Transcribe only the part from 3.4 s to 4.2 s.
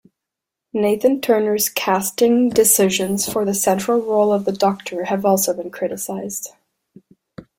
the central